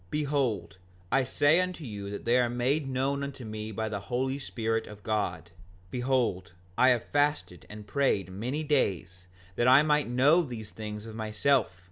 5:46 0.05 0.07
Behold, 0.09 0.77
I 1.11 1.23
say 1.23 1.61
unto 1.61 1.83
you 1.83 2.17
they 2.17 2.39
are 2.39 2.49
made 2.49 2.89
known 2.89 3.21
unto 3.21 3.45
me 3.45 3.71
by 3.71 3.87
the 3.87 3.99
Holy 3.99 4.39
Spirit 4.39 4.87
of 4.87 5.03
God. 5.03 5.51
Behold, 5.91 6.53
I 6.75 6.89
have 6.89 7.05
fasted 7.13 7.67
and 7.69 7.85
prayed 7.85 8.31
many 8.31 8.63
days 8.63 9.27
that 9.57 9.67
I 9.67 9.83
might 9.83 10.09
know 10.09 10.41
these 10.41 10.71
things 10.71 11.05
of 11.05 11.13
myself. 11.15 11.79